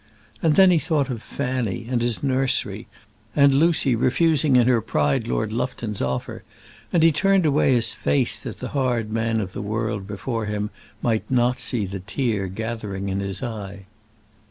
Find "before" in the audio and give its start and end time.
10.07-10.47